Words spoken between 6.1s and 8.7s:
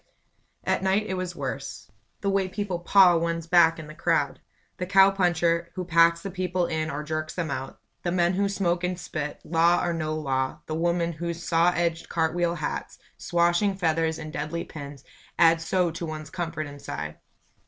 the people in or jerks them out the men who